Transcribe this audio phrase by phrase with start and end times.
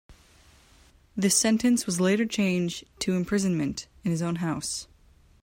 [1.15, 4.87] This sentence was later changed to imprisonment in his own house.